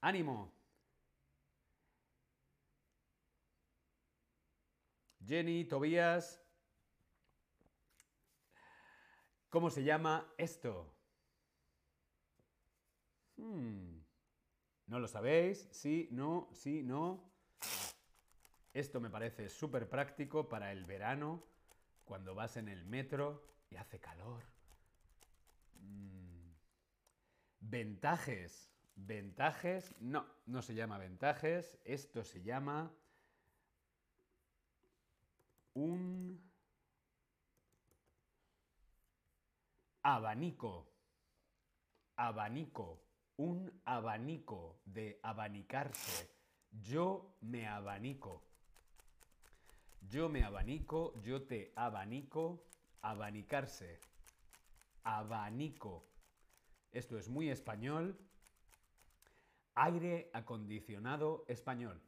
Ánimo. 0.00 0.52
Jenny, 5.26 5.64
Tobías. 5.64 6.40
¿Cómo 9.50 9.68
se 9.68 9.82
llama 9.82 10.32
esto? 10.38 10.94
Hmm, 13.36 13.98
¿No 14.86 15.00
lo 15.00 15.08
sabéis? 15.08 15.68
Sí, 15.72 16.08
no, 16.12 16.48
sí, 16.52 16.84
no. 16.84 17.32
Esto 18.72 19.00
me 19.00 19.10
parece 19.10 19.48
súper 19.48 19.88
práctico 19.88 20.48
para 20.48 20.70
el 20.70 20.84
verano, 20.84 21.42
cuando 22.04 22.36
vas 22.36 22.56
en 22.56 22.68
el 22.68 22.84
metro 22.84 23.42
y 23.68 23.74
hace 23.74 23.98
calor. 23.98 24.44
Mm. 25.80 26.52
Ventajes. 27.58 28.72
Ventajes. 28.94 29.96
No, 29.98 30.26
no 30.46 30.62
se 30.62 30.76
llama 30.76 30.98
ventajes. 30.98 31.76
Esto 31.84 32.22
se 32.22 32.42
llama 32.42 32.94
un 35.74 36.49
abanico. 40.14 40.88
Abanico. 42.16 43.02
Un 43.36 43.80
abanico 43.84 44.80
de 44.84 45.18
abanicarse. 45.22 46.30
Yo 46.70 47.36
me 47.40 47.66
abanico. 47.66 48.42
Yo 50.02 50.28
me 50.28 50.42
abanico, 50.44 51.14
yo 51.22 51.46
te 51.46 51.72
abanico, 51.76 52.66
abanicarse. 53.00 54.00
Abanico. 55.04 56.06
Esto 56.92 57.16
es 57.16 57.28
muy 57.28 57.48
español. 57.48 58.18
Aire 59.74 60.30
acondicionado 60.34 61.44
español. 61.48 62.02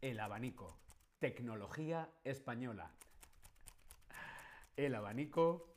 El 0.00 0.18
abanico. 0.18 0.78
Tecnología 1.20 2.10
española. 2.24 2.90
El 4.76 4.94
abanico. 4.94 5.75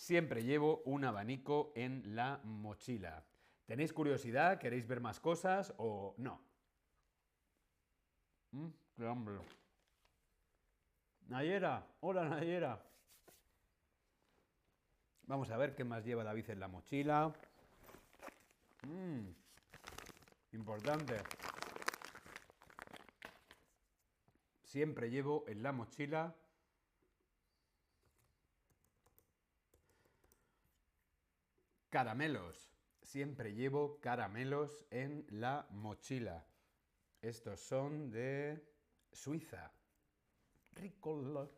Siempre 0.00 0.42
llevo 0.42 0.80
un 0.86 1.04
abanico 1.04 1.72
en 1.76 2.16
la 2.16 2.40
mochila. 2.42 3.22
¿Tenéis 3.66 3.92
curiosidad? 3.92 4.58
¿Queréis 4.58 4.86
ver 4.86 4.98
más 4.98 5.20
cosas 5.20 5.74
o 5.76 6.14
no? 6.16 6.40
Mm, 8.52 8.68
¡Qué! 8.96 9.14
Nayera, 11.28 11.86
hola 12.00 12.26
Nayera. 12.30 12.82
Vamos 15.24 15.50
a 15.50 15.58
ver 15.58 15.74
qué 15.74 15.84
más 15.84 16.02
lleva 16.02 16.24
David 16.24 16.48
en 16.48 16.60
la 16.60 16.68
mochila. 16.68 17.34
Mm, 18.88 19.28
importante. 20.52 21.16
Siempre 24.64 25.10
llevo 25.10 25.44
en 25.46 25.62
la 25.62 25.72
mochila 25.72 26.34
caramelos. 31.90 32.70
Siempre 33.02 33.52
llevo 33.54 34.00
caramelos 34.00 34.86
en 34.90 35.26
la 35.28 35.66
mochila. 35.70 36.46
Estos 37.20 37.60
son 37.60 38.10
de 38.10 38.64
Suiza. 39.12 39.72
Rico. 40.72 41.50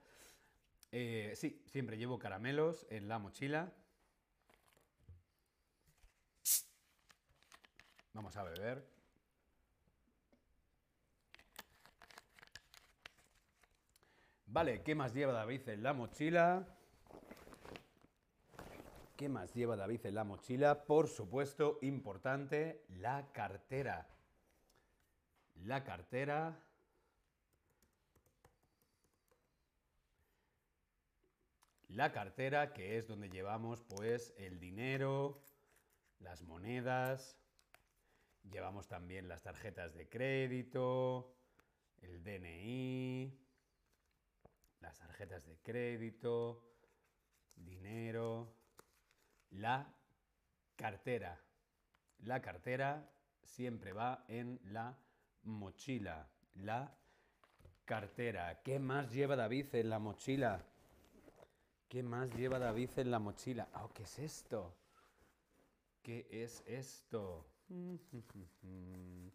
Eh, 0.90 1.32
sí, 1.36 1.62
siempre 1.66 1.96
llevo 1.96 2.18
caramelos 2.18 2.86
en 2.90 3.08
la 3.08 3.18
mochila. 3.18 3.72
Vamos 8.14 8.36
a 8.36 8.42
beber. 8.42 8.86
Vale, 14.46 14.82
¿qué 14.82 14.94
más 14.94 15.14
lleva 15.14 15.32
David 15.32 15.66
en 15.70 15.82
la 15.82 15.94
mochila? 15.94 16.66
¿Qué 19.22 19.28
más 19.28 19.54
lleva 19.54 19.76
David 19.76 20.06
en 20.06 20.16
la 20.16 20.24
mochila? 20.24 20.84
Por 20.84 21.06
supuesto, 21.06 21.78
importante, 21.82 22.84
la 22.88 23.30
cartera. 23.30 24.08
La 25.64 25.84
cartera. 25.84 26.60
La 31.86 32.10
cartera, 32.10 32.72
que 32.72 32.98
es 32.98 33.06
donde 33.06 33.30
llevamos 33.30 33.84
pues 33.84 34.34
el 34.38 34.58
dinero, 34.58 35.40
las 36.18 36.42
monedas, 36.42 37.38
llevamos 38.50 38.88
también 38.88 39.28
las 39.28 39.42
tarjetas 39.42 39.94
de 39.94 40.08
crédito, 40.08 41.32
el 41.98 42.24
DNI, 42.24 43.38
las 44.80 44.98
tarjetas 44.98 45.46
de 45.46 45.58
crédito, 45.58 46.64
dinero, 47.54 48.61
la 49.52 49.86
cartera. 50.76 51.40
La 52.24 52.40
cartera 52.40 53.08
siempre 53.42 53.92
va 53.92 54.24
en 54.28 54.60
la 54.64 54.96
mochila. 55.42 56.28
La 56.54 56.94
cartera. 57.84 58.62
¿Qué 58.62 58.78
más 58.78 59.12
lleva 59.12 59.36
David 59.36 59.74
en 59.74 59.90
la 59.90 59.98
mochila? 59.98 60.64
¿Qué 61.88 62.02
más 62.02 62.34
lleva 62.34 62.58
David 62.58 62.90
en 62.96 63.10
la 63.10 63.18
mochila? 63.18 63.68
Oh, 63.74 63.92
¿Qué 63.92 64.04
es 64.04 64.18
esto? 64.18 64.74
¿Qué 66.02 66.26
es 66.30 66.62
esto? 66.66 67.46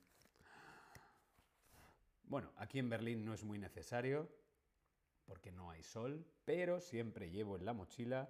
Bueno, 2.29 2.51
aquí 2.57 2.77
en 2.77 2.89
Berlín 2.89 3.23
no 3.23 3.33
es 3.33 3.45
muy 3.45 3.57
necesario 3.57 4.29
porque 5.25 5.49
no 5.49 5.69
hay 5.69 5.81
sol, 5.81 6.25
pero 6.43 6.81
siempre 6.81 7.31
llevo 7.31 7.55
en 7.55 7.63
la 7.63 7.71
mochila 7.71 8.29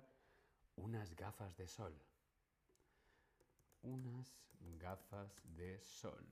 unas 0.78 1.16
gafas 1.16 1.56
de 1.58 1.68
sol. 1.68 1.94
Unas 3.82 4.34
gafas 4.80 5.42
de 5.56 5.80
sol. 5.82 6.26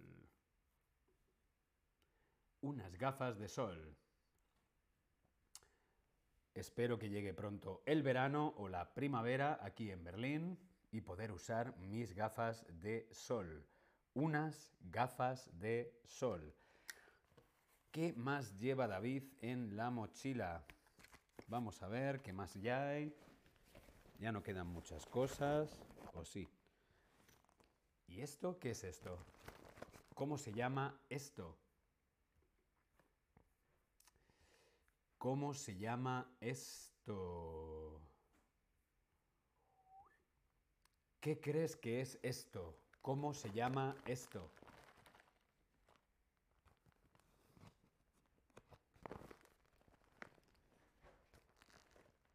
Unas 2.61 2.95
gafas 2.97 3.37
de 3.37 3.47
sol. 3.47 3.95
Espero 6.53 6.97
que 6.97 7.09
llegue 7.09 7.33
pronto 7.33 7.83
el 7.85 8.01
verano 8.01 8.53
o 8.57 8.69
la 8.69 8.93
primavera 8.93 9.59
aquí 9.61 9.91
en 9.91 10.03
Berlín 10.03 10.57
y 10.91 11.01
poder 11.01 11.31
usar 11.31 11.75
mis 11.77 12.13
gafas 12.13 12.65
de 12.81 13.09
sol. 13.11 13.65
Unas 14.13 14.73
gafas 14.79 15.49
de 15.59 15.99
sol. 16.05 16.55
¿Qué 17.91 18.13
más 18.13 18.57
lleva 18.57 18.87
David 18.87 19.23
en 19.41 19.75
la 19.75 19.89
mochila? 19.89 20.65
Vamos 21.47 21.83
a 21.83 21.87
ver 21.87 22.21
qué 22.21 22.31
más 22.31 22.53
ya 22.53 22.87
hay. 22.87 23.13
Ya 24.19 24.31
no 24.31 24.41
quedan 24.41 24.67
muchas 24.67 25.05
cosas, 25.05 25.69
¿o 26.13 26.23
sí? 26.23 26.47
¿Y 28.07 28.21
esto 28.21 28.57
qué 28.59 28.71
es 28.71 28.83
esto? 28.83 29.17
¿Cómo 30.13 30.37
se 30.37 30.53
llama 30.53 30.99
esto? 31.09 31.57
¿Cómo 35.17 35.53
se 35.53 35.75
llama 35.75 36.29
esto? 36.39 37.99
¿Qué 41.19 41.39
crees 41.39 41.75
que 41.75 42.01
es 42.01 42.19
esto? 42.21 42.77
¿Cómo 43.01 43.33
se 43.33 43.51
llama 43.51 43.95
esto? 44.05 44.51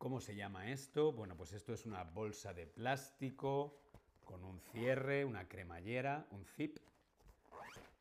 ¿Cómo 0.00 0.22
se 0.22 0.34
llama 0.34 0.70
esto? 0.70 1.12
Bueno, 1.12 1.36
pues 1.36 1.52
esto 1.52 1.74
es 1.74 1.84
una 1.84 2.04
bolsa 2.04 2.54
de 2.54 2.66
plástico 2.66 3.82
con 4.24 4.42
un 4.44 4.58
cierre, 4.58 5.26
una 5.26 5.46
cremallera, 5.46 6.26
un 6.30 6.46
zip. 6.46 6.78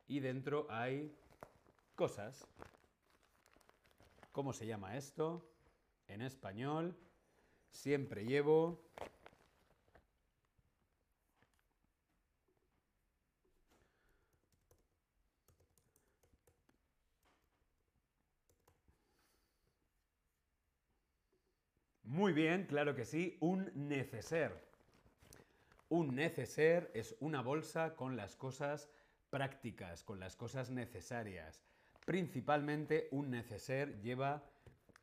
Y 0.07 0.21
dentro 0.21 0.65
hay 0.69 1.13
cosas. 1.95 2.47
¿Cómo 4.31 4.53
se 4.53 4.65
llama 4.65 4.95
esto? 4.95 5.45
En 6.07 6.21
español 6.21 6.95
siempre 7.69 8.23
llevo 8.23 8.81
Muy 22.09 22.33
bien, 22.33 22.65
claro 22.65 22.95
que 22.95 23.05
sí, 23.05 23.37
un 23.39 23.71
neceser. 23.75 24.51
Un 25.89 26.15
neceser 26.15 26.89
es 26.95 27.15
una 27.19 27.43
bolsa 27.43 27.95
con 27.95 28.17
las 28.17 28.35
cosas 28.35 28.89
prácticas, 29.29 30.01
con 30.03 30.19
las 30.19 30.35
cosas 30.35 30.71
necesarias. 30.71 31.61
Principalmente 32.07 33.09
un 33.11 33.29
neceser 33.29 34.01
lleva 34.01 34.41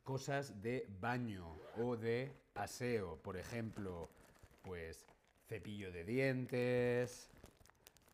cosas 0.02 0.60
de 0.62 0.84
baño 0.98 1.56
o 1.80 1.96
de 1.96 2.32
aseo, 2.56 3.22
por 3.22 3.36
ejemplo, 3.36 4.10
pues 4.62 5.06
cepillo 5.46 5.92
de 5.92 6.02
dientes, 6.02 7.30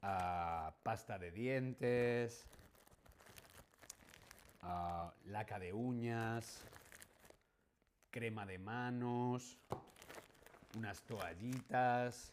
ah, 0.02 0.74
pasta 0.82 1.18
de 1.18 1.30
dientes, 1.30 2.44
ah, 4.60 5.14
laca 5.24 5.58
de 5.58 5.72
uñas, 5.72 6.62
crema 8.12 8.44
de 8.44 8.58
manos, 8.58 9.58
unas 10.76 11.02
toallitas, 11.02 12.32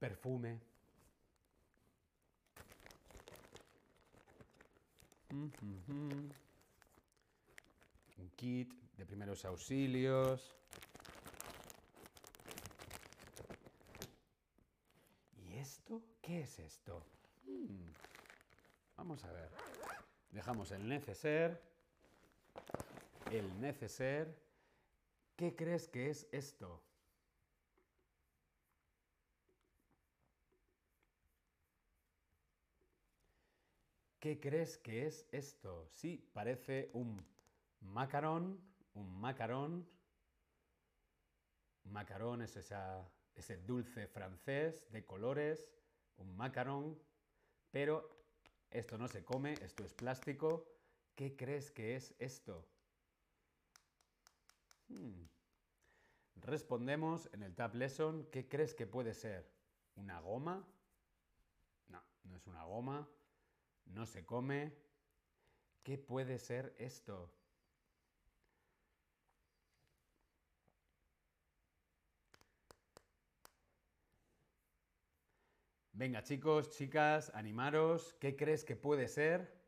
perfume. 0.00 0.58
Un 5.30 5.52
kit 8.36 8.72
de 8.96 9.06
primeros 9.06 9.44
auxilios. 9.44 10.56
¿Y 15.36 15.54
esto? 15.58 16.02
¿Qué 16.22 16.40
es 16.42 16.58
esto? 16.58 17.04
Vamos 18.96 19.24
a 19.24 19.32
ver. 19.32 19.50
Dejamos 20.32 20.70
el 20.72 20.88
neceser. 20.88 21.62
El 23.30 23.60
neceser. 23.60 24.34
¿Qué 25.36 25.54
crees 25.54 25.88
que 25.88 26.08
es 26.10 26.26
esto? 26.32 26.82
¿Qué 34.20 34.40
crees 34.40 34.78
que 34.78 35.06
es 35.06 35.26
esto? 35.32 35.88
Sí, 35.90 36.30
parece 36.32 36.90
un 36.94 37.22
macarón, 37.80 38.58
un 38.94 39.20
macarón. 39.20 39.86
Macarón 41.84 42.40
es 42.40 42.56
ese 42.56 43.56
dulce 43.66 44.06
francés 44.06 44.90
de 44.92 45.04
colores, 45.04 45.68
un 46.16 46.34
macarón, 46.36 46.98
pero 47.70 48.21
esto 48.72 48.98
no 48.98 49.08
se 49.08 49.24
come, 49.24 49.54
esto 49.62 49.84
es 49.84 49.94
plástico. 49.94 50.66
¿Qué 51.14 51.36
crees 51.36 51.70
que 51.70 51.96
es 51.96 52.14
esto? 52.18 52.66
Hmm. 54.88 55.26
Respondemos 56.36 57.28
en 57.32 57.42
el 57.42 57.54
Tab 57.54 57.74
Lesson, 57.74 58.26
¿qué 58.32 58.48
crees 58.48 58.74
que 58.74 58.86
puede 58.86 59.14
ser? 59.14 59.48
¿Una 59.94 60.20
goma? 60.20 60.66
No, 61.88 62.02
no 62.24 62.36
es 62.36 62.46
una 62.46 62.64
goma 62.64 63.08
no 63.86 64.06
se 64.06 64.24
come. 64.24 64.72
¿Qué 65.82 65.98
puede 65.98 66.38
ser 66.38 66.74
esto? 66.78 67.32
Venga 75.94 76.22
chicos, 76.22 76.70
chicas, 76.70 77.30
animaros. 77.34 78.14
¿Qué 78.14 78.34
crees 78.34 78.64
que 78.64 78.76
puede 78.76 79.08
ser? 79.08 79.62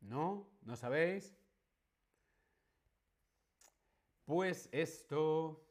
¿No? 0.00 0.48
¿No 0.62 0.76
sabéis? 0.76 1.34
Pues 4.24 4.68
esto 4.72 5.62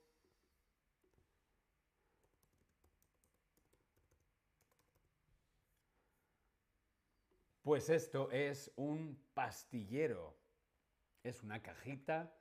Pues 7.63 7.89
esto 7.89 8.29
es 8.31 8.71
un 8.75 9.19
pastillero. 9.33 10.35
Es 11.23 11.41
una 11.43 11.61
cajita 11.61 12.35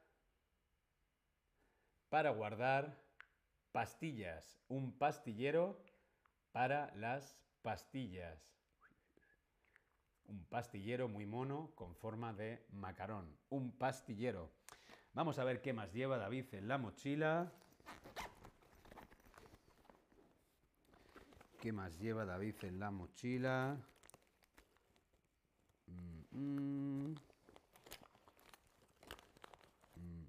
para 2.09 2.31
guardar 2.31 3.10
pastillas. 3.73 4.59
Un 4.69 4.93
pastillero 4.93 5.83
para 6.53 6.95
las 6.97 7.37
pastillas. 7.63 8.39
Un 10.27 10.45
pastillero 10.45 11.09
muy 11.09 11.27
mono 11.27 11.73
con 11.75 11.95
forma 11.97 12.33
de 12.33 12.65
macarón. 12.71 13.37
Un 13.49 13.73
pastillero. 13.73 14.51
Vamos 15.13 15.39
a 15.39 15.45
ver 15.45 15.61
qué 15.61 15.73
más 15.73 15.93
lleva 15.93 16.19
David 16.19 16.47
en 16.53 16.69
la 16.69 16.79
mochila. 16.79 17.53
¿Qué 21.61 21.73
más 21.73 21.99
lleva 21.99 22.25
David 22.25 22.55
en 22.63 22.79
la 22.79 22.91
mochila? 22.91 23.77
Mm, 25.87 26.23
mm, 26.31 27.15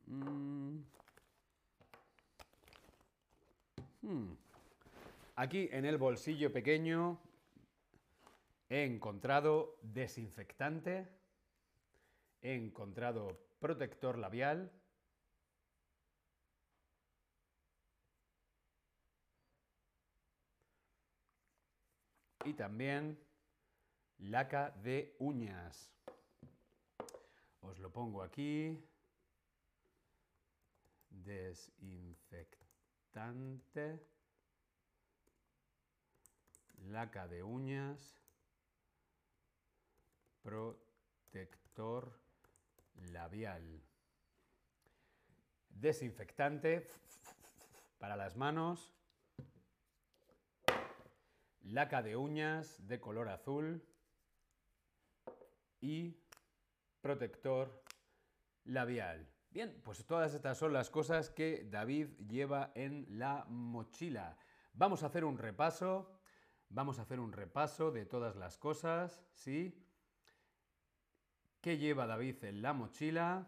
mm. 0.07 0.60
Aquí 5.35 5.69
en 5.71 5.85
el 5.85 5.97
bolsillo 5.97 6.51
pequeño 6.51 7.19
he 8.69 8.83
encontrado 8.83 9.77
desinfectante, 9.81 11.07
he 12.41 12.53
encontrado 12.53 13.37
protector 13.59 14.17
labial, 14.17 14.71
y 22.45 22.53
también 22.53 23.17
laca 24.17 24.71
de 24.83 25.15
uñas. 25.19 25.91
Os 27.61 27.79
lo 27.79 27.91
pongo 27.91 28.23
aquí. 28.23 28.77
Desinfectante. 31.09 32.60
Laca 36.77 37.27
de 37.27 37.43
uñas. 37.43 38.21
Protector 40.41 42.19
labial. 42.95 43.81
Desinfectante 45.69 46.87
para 47.99 48.15
las 48.15 48.37
manos. 48.37 48.93
Laca 51.63 52.01
de 52.01 52.15
uñas 52.15 52.87
de 52.87 52.99
color 52.99 53.29
azul 53.29 53.85
y 55.81 56.17
protector 57.01 57.83
labial. 58.65 59.27
Bien, 59.51 59.81
pues 59.83 60.05
todas 60.05 60.33
estas 60.33 60.57
son 60.57 60.71
las 60.71 60.89
cosas 60.89 61.29
que 61.29 61.67
David 61.69 62.07
lleva 62.25 62.71
en 62.73 63.05
la 63.19 63.45
mochila. 63.49 64.37
Vamos 64.73 65.03
a 65.03 65.07
hacer 65.07 65.25
un 65.25 65.37
repaso. 65.37 66.17
Vamos 66.69 66.99
a 66.99 67.01
hacer 67.01 67.19
un 67.19 67.33
repaso 67.33 67.91
de 67.91 68.05
todas 68.05 68.37
las 68.37 68.57
cosas, 68.57 69.21
¿sí? 69.33 69.85
¿Qué 71.59 71.77
lleva 71.77 72.07
David 72.07 72.41
en 72.45 72.61
la 72.61 72.71
mochila? 72.71 73.45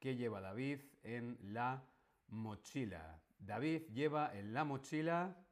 ¿Qué 0.00 0.16
lleva 0.16 0.40
David 0.40 0.80
en 1.04 1.38
la 1.40 1.86
mochila? 2.26 3.22
David 3.38 3.82
lleva 3.92 4.36
en 4.36 4.52
la 4.52 4.64
mochila 4.64 5.43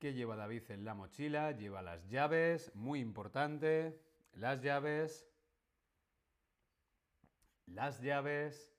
¿Qué 0.00 0.14
lleva 0.14 0.34
David 0.34 0.70
en 0.70 0.86
la 0.86 0.94
mochila? 0.94 1.52
Lleva 1.52 1.82
las 1.82 2.08
llaves, 2.08 2.74
muy 2.74 3.00
importante, 3.00 4.00
las 4.32 4.62
llaves, 4.62 5.28
las 7.66 8.00
llaves, 8.00 8.74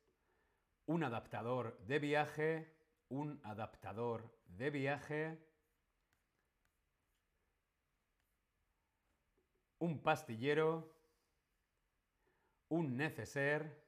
un 0.88 1.04
adaptador 1.04 1.78
de 1.86 2.00
viaje, 2.00 2.76
un 3.10 3.40
adaptador 3.44 4.36
de 4.48 4.72
viaje, 4.72 5.38
un 9.78 10.02
pastillero, 10.02 10.92
un 12.70 12.98
neceser, 12.98 13.80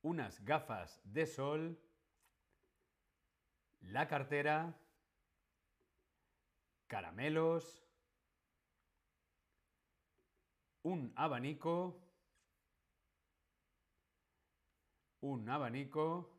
unas 0.00 0.42
gafas 0.46 0.98
de 1.04 1.26
sol, 1.26 1.78
la 3.82 4.08
cartera, 4.08 4.78
caramelos, 6.92 7.82
un 10.82 11.10
abanico, 11.16 11.98
un 15.20 15.48
abanico, 15.48 16.38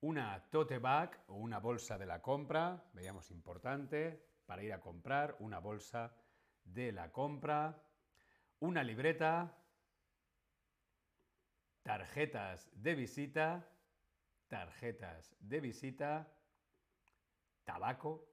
una 0.00 0.46
tote 0.50 0.78
bag 0.78 1.24
o 1.28 1.36
una 1.36 1.58
bolsa 1.58 1.96
de 1.96 2.04
la 2.04 2.20
compra, 2.20 2.84
veíamos 2.92 3.30
importante, 3.30 4.28
para 4.44 4.62
ir 4.62 4.74
a 4.74 4.82
comprar, 4.82 5.38
una 5.40 5.58
bolsa 5.58 6.14
de 6.64 6.92
la 6.92 7.12
compra, 7.12 7.82
una 8.58 8.84
libreta, 8.84 9.56
tarjetas 11.82 12.68
de 12.74 12.94
visita, 12.94 13.73
tarjetas 14.48 15.34
de 15.40 15.60
visita, 15.60 16.32
tabaco 17.64 18.28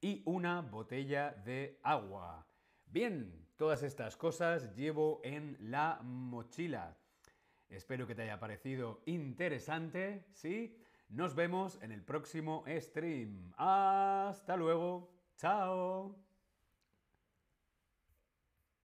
y 0.00 0.22
una 0.26 0.60
botella 0.60 1.30
de 1.30 1.80
agua. 1.82 2.46
Bien, 2.84 3.48
todas 3.56 3.82
estas 3.82 4.16
cosas 4.16 4.74
llevo 4.74 5.20
en 5.24 5.56
la 5.60 6.00
mochila. 6.02 6.96
Espero 7.68 8.06
que 8.06 8.14
te 8.14 8.22
haya 8.22 8.38
parecido 8.38 9.02
interesante, 9.06 10.26
¿sí? 10.32 10.78
Nos 11.08 11.34
vemos 11.34 11.78
en 11.82 11.92
el 11.92 12.02
próximo 12.02 12.64
stream. 12.68 13.52
Hasta 13.56 14.56
luego. 14.56 15.10
Chao. 15.36 16.23